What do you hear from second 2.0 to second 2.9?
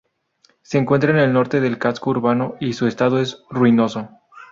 urbano y su